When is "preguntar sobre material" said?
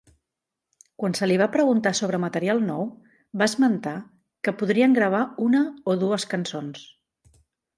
1.55-2.63